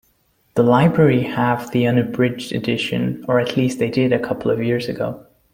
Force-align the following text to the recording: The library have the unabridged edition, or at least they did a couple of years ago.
The 0.55 0.63
library 0.63 1.21
have 1.25 1.69
the 1.69 1.85
unabridged 1.85 2.53
edition, 2.53 3.23
or 3.27 3.39
at 3.39 3.55
least 3.55 3.77
they 3.77 3.91
did 3.91 4.11
a 4.11 4.17
couple 4.17 4.49
of 4.49 4.63
years 4.63 4.89
ago. 4.89 5.27